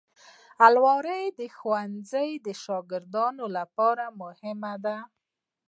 [0.65, 2.29] الماري د ښوونځي
[2.63, 4.97] شاګردانو لپاره مهمه ده